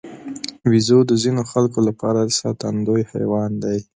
[0.69, 3.79] بیزو د ځینو خلکو لپاره ساتندوی حیوان دی.